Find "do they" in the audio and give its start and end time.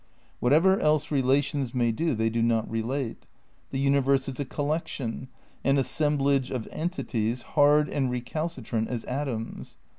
1.91-2.31